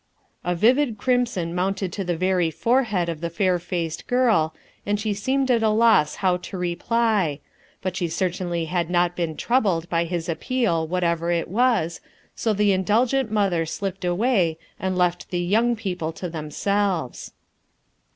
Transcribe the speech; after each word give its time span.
A 0.43 0.55
vivid 0.55 0.97
crimson 0.97 1.53
mounted 1.53 1.93
to 1.93 2.03
the 2.03 2.17
very 2.17 2.49
forehead 2.49 3.07
of 3.07 3.19
thc 3.19 3.31
fair 3.33 3.59
faced 3.59 4.07
girl, 4.07 4.55
and 4.83 4.99
she 4.99 5.13
seemed 5.13 5.51
at 5.51 5.61
a 5.61 5.69
loss 5.69 6.15
how 6.25 6.37
to 6.37 6.57
reply; 6.57 7.39
but 7.83 7.95
she 7.95 8.07
certainly 8.07 8.65
liad 8.65 8.89
not 8.89 9.15
been 9.15 9.37
troubled 9.37 9.87
by 9.91 10.05
his 10.05 10.27
appeal 10.27 10.87
whatever 10.87 11.29
it 11.29 11.49
was, 11.49 12.01
so 12.35 12.51
the 12.51 12.63
37G 12.63 12.63
RUTH 12.63 12.63
ERSKIXE'S 12.63 12.71
SOX 12.71 12.79
indulgent 13.13 13.31
mother 13.31 13.65
dipped 13.79 14.05
away 14.05 14.57
and 14.79 14.97
left 14.97 15.29
*fc 15.29 15.47
young 15.51 15.75
people 15.75 16.11
to 16.13 16.27
themselves. 16.27 17.33